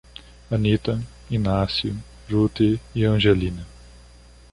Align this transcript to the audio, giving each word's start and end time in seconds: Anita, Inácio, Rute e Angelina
Anita, 0.49 0.97
Inácio, 1.29 1.95
Rute 2.27 2.79
e 2.95 3.05
Angelina 3.05 3.63